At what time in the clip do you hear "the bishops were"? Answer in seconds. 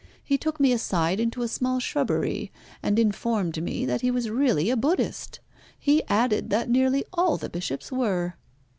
7.37-8.33